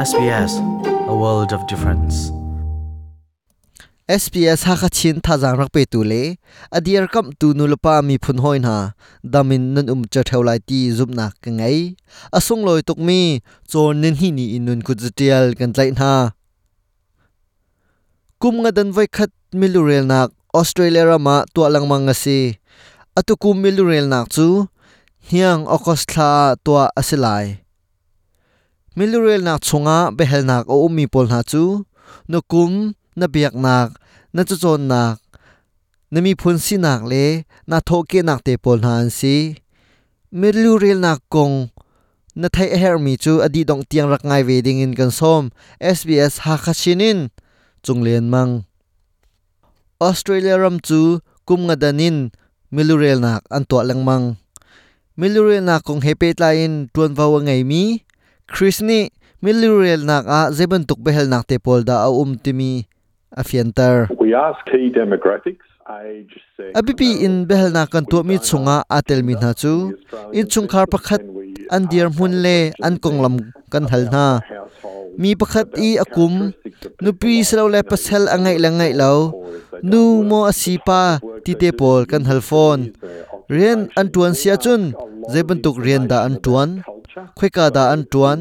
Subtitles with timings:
[0.00, 0.56] SBS,
[1.12, 2.32] a world of difference.
[4.08, 6.22] SBS ha kha chin tha jang rak pe tu le.
[6.76, 7.64] Adiar kam tu nu
[8.08, 8.78] mi phun hoi ha,
[9.32, 11.78] damin nan um cha theu lai ti zup na ka ngai.
[12.38, 13.20] Asung loi tuk mi
[13.70, 16.12] chon nen hi ni inun ku jtial kan lai na.
[18.40, 19.30] Kum nga dan vai khat
[19.60, 20.28] milurel nak
[20.58, 22.40] australia rama tu lang mang asi
[23.18, 24.46] atu kum milurel nak chu
[25.28, 26.02] hiang okos
[26.64, 27.46] tua asilai
[28.96, 31.84] milurel nak chunga behel nak o umi pol na chu.
[32.30, 33.98] Nukum na biak nak,
[34.34, 35.18] na chu chon nak,
[36.10, 39.58] na mi phun si nak le, na tho ke nak te pol han si.
[40.30, 41.74] Milurel nak kong,
[42.34, 45.50] na thai her mi chu adi dong tiang rak ngai ve ding in kan som.
[45.78, 47.18] SBS ha kha chinin
[47.84, 48.52] chunglen mang.
[50.00, 52.30] Australia ram chu kum nga danin
[52.74, 54.38] milurel nak an to lang mang.
[55.18, 57.84] Milurel nak kong hepe tlain tuan vawa ngai mi.
[58.50, 59.08] Chris ni
[59.40, 62.84] milurel nak a zeben tuk behel nak te pol da a um timi
[63.32, 64.10] a fiantar.
[64.18, 65.64] We ask key demographics,
[66.74, 69.94] abipi in behel na kan to mi chunga atel mi na chu.
[70.34, 71.22] in chung khar pakhat
[71.70, 73.34] an dir mun le an konglam
[73.72, 74.26] kan hal na.
[75.20, 76.52] mi pakhat i akum
[77.02, 79.14] nupi selo le pasel angai langai lo.
[79.90, 81.02] nu mo asipa
[81.44, 82.82] ti te pol kan hal phone.
[83.54, 84.82] rian an tuan sia chun.
[85.32, 86.70] zeben tuk rian da an tuan
[87.36, 88.38] khweka da an tuan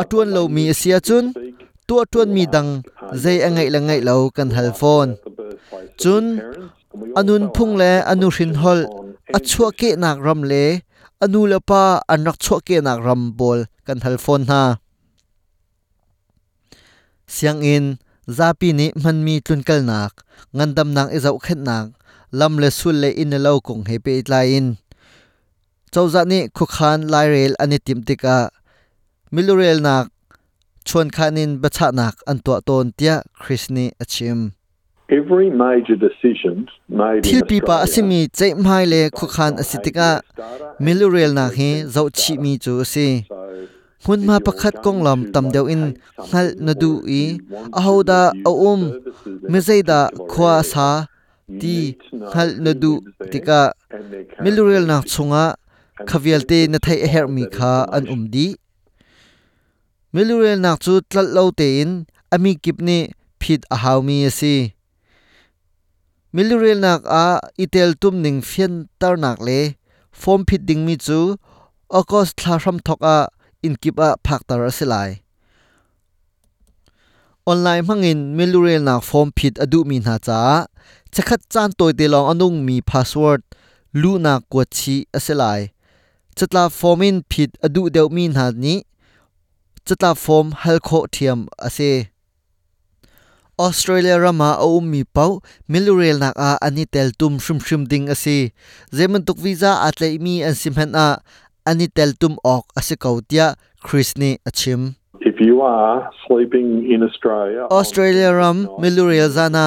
[0.00, 1.26] atuan lo mi sia chun.
[1.86, 2.70] Tu atuan mi dang
[3.22, 5.10] zai angai langai lo kan hal phone.
[6.00, 6.24] Chun,
[7.18, 8.80] anun phung le anu hrin hol.
[9.36, 10.64] A chua ke nak ram le.
[11.24, 11.82] Anu la pa
[12.14, 14.64] anak chua ke nak ram bol kan hal phone ha.
[17.34, 17.84] Siang in
[18.36, 20.24] zapi ni man mi tlun kal nak.
[20.56, 21.86] Ngandam nang e zau khet nak.
[22.38, 24.56] Lam le sul le in lo kong he pe tlai
[25.94, 28.50] in chawza ni khu khan lai rel ani tim tika
[29.32, 30.08] milurel nak
[30.84, 34.52] chuan khanin bacha nak an to ton tia chrisni achim.
[35.08, 39.52] Every major decision made thil in pi pa Australia asimi chei mai le khu khan
[39.62, 40.10] asitika
[40.80, 43.08] milurel na hi zau chi mi chu si
[44.04, 45.84] hun ma pakhat konglam tam deu in
[46.30, 46.90] ngal na du
[47.22, 47.24] i
[47.78, 48.80] ahoda a um
[49.50, 50.00] me zeida
[50.30, 50.88] khwa sa
[51.60, 51.76] ti
[52.30, 52.92] ngal na du
[53.32, 53.60] tika
[54.42, 55.44] milurel na chunga
[56.02, 58.46] khavialte na thai a her mi kha an um di
[60.14, 61.92] milurel nak chu tlal lo te in
[62.34, 62.98] ami kipni
[63.40, 64.56] phit a haw mi asi
[66.34, 67.26] milurel nak a
[67.64, 69.60] itel tum ning fian tar nak le
[70.20, 71.18] form phit ding mi chu
[71.98, 73.18] okos thla ram thok a
[73.66, 75.10] in kip a phak tar asilai
[77.50, 80.40] online mangin milurel nak form phit adu mi na cha
[81.14, 83.40] chakhat chan toy te long anung mi password
[84.00, 85.73] lu na ko chi asilai
[86.38, 88.78] จัตลาฟอมินผิดอดุเดียวมีนาดนี้
[89.86, 91.78] จัตลาฟอมฮัลโคเทียมอาเซ
[93.60, 95.26] ออสเตรเลียรามาอุมมีเป้า
[95.72, 98.26] มิลูเรลนักอาอันนี้เตลตุมชุมชุมดิงอาเซ
[98.94, 101.08] เจมันตุกวีซ่าอาเตมีอันซิมเฮนอา
[101.66, 103.44] อันนี้เตลตุมออกอาเซกาวเตีย
[103.86, 104.82] คริสเนอชิม
[105.30, 105.94] If you are
[106.26, 109.66] sleeping in Australia Australia ram milurial zana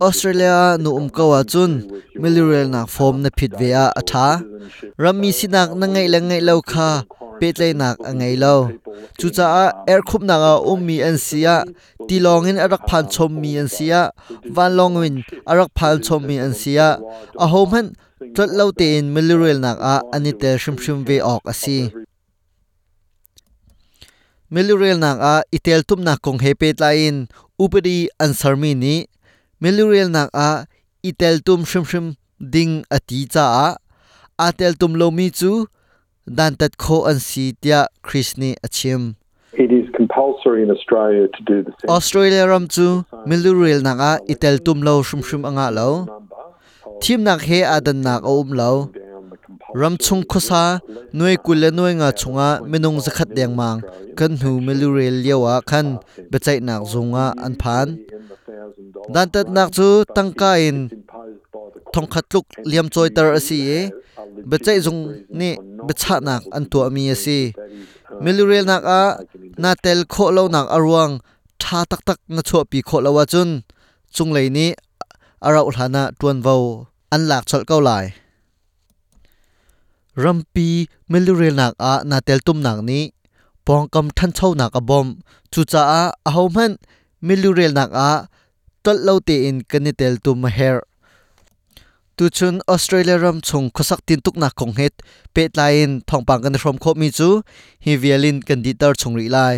[0.00, 1.84] Australia nu um kawa chun
[2.16, 4.40] milurel nak form na phit ve a atha
[4.96, 7.04] ram mi sinak na ngai la ngai lo kha
[7.40, 8.54] pe tlai nak a ngai lo
[9.20, 11.56] chu cha a air khup na ga um mi an sia
[12.08, 14.00] ti long in arak phan chom mi an sia
[14.56, 15.16] van long win
[15.50, 16.88] arak phan chom mi an sia
[17.44, 17.86] a hom han
[18.34, 21.78] tlot lo te in milurel nak a ani tel shrim shrim ve ok asi
[24.54, 27.16] milurel nak a itel tum nak kong he pe tlain
[27.62, 28.96] upadi answer mi ni
[29.60, 30.64] milurel nak a
[31.04, 32.06] itel tum shrim shrim
[32.40, 33.68] ding ati cha a
[34.48, 35.50] atel tum lo mi chu
[36.38, 39.02] dan tat kho an si tia Chrisni achim
[39.52, 44.12] it is compulsory in Australia to do the census Australia ram chu milurel nak a
[44.32, 45.90] itel tum lo shrim shrim anga lo
[47.02, 50.64] thim nak he adan nak o um lo down the compulsory ram chung khosa
[51.12, 53.84] noi kul noi nga chunga minung zakhat deng mang
[54.16, 55.86] kan hu milurel yawa khan
[56.32, 58.00] bechai nak zunga an phan
[59.14, 60.76] ดันตัดนักจูตั้งกายน
[61.94, 63.60] ทองขัดลุกเลียมจอยเตรสี
[64.48, 64.96] เบจจง
[65.40, 65.52] นี่
[65.84, 67.38] เบชะนักอันตัวมีสี
[68.24, 69.02] มิลิเรีลนักอา
[69.62, 71.08] นาเตลโคเลานักอรวง
[71.62, 73.48] ท่าตักตักนาชัวปีโคลาวจุน
[74.16, 74.70] จุงเลยนี้
[75.44, 76.54] อาราอุลานะตวนวา
[77.12, 78.04] อันหลักชลเก้าหลาย
[80.22, 80.66] รัมปี
[81.12, 83.04] มิลิเรีลนักอานาเตลตุมนักนี้
[83.66, 85.06] ปองกำทันเช่านักอบอม
[85.52, 86.02] จูจ้าอา
[86.32, 86.72] เฮามัน
[87.26, 88.10] มิลิเรีลนักอา
[88.84, 90.78] tol lo te in kanitel tum her
[92.16, 94.94] tu chun australia ram chung khosak tin tuk na khong het
[95.34, 97.28] pe lain thong pang kan from kho mi chu
[97.84, 99.56] hi vialin kan di tar chung ri lai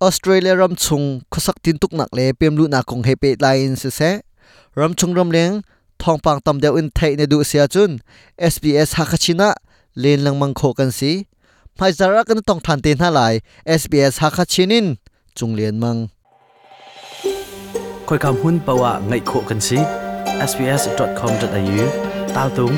[0.00, 3.90] Australia ram chung khosak tin tuk nak le pem lu na kong hepe lain se
[3.90, 4.10] se
[4.74, 5.60] ram chung ram leng
[5.98, 7.98] thong pang tam deu in thai ne du sia chun
[8.52, 9.48] SBS hakachina
[10.02, 11.12] len lang mang kho kan si
[11.78, 13.34] mai zara kan tong than te na lai
[13.80, 14.86] SBS hakachinin
[15.36, 16.00] chung len mang
[18.10, 19.78] Khoi kam hun pawa ngai kho kan si
[20.50, 21.84] sbs.com.au
[22.34, 22.74] tal tung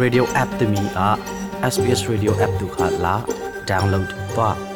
[0.00, 1.10] radio app te mi a
[1.72, 3.14] SBS radio app tu khat la
[3.68, 4.75] download pa